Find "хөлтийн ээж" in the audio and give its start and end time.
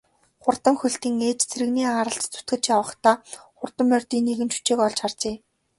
0.81-1.39